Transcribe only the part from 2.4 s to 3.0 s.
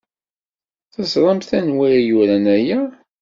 aya?